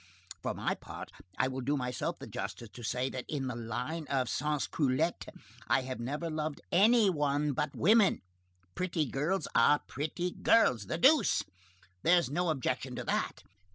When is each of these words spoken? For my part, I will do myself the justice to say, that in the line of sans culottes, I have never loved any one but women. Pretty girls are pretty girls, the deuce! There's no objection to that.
For 0.41 0.55
my 0.55 0.73
part, 0.73 1.11
I 1.37 1.47
will 1.47 1.61
do 1.61 1.77
myself 1.77 2.17
the 2.17 2.25
justice 2.25 2.69
to 2.69 2.81
say, 2.81 3.07
that 3.11 3.25
in 3.29 3.45
the 3.45 3.55
line 3.55 4.07
of 4.09 4.29
sans 4.29 4.65
culottes, 4.65 5.27
I 5.67 5.83
have 5.83 5.99
never 5.99 6.27
loved 6.27 6.59
any 6.71 7.07
one 7.07 7.53
but 7.53 7.75
women. 7.75 8.23
Pretty 8.73 9.05
girls 9.05 9.47
are 9.53 9.79
pretty 9.87 10.31
girls, 10.31 10.87
the 10.87 10.97
deuce! 10.97 11.43
There's 12.01 12.31
no 12.31 12.49
objection 12.49 12.95
to 12.95 13.03
that. 13.03 13.43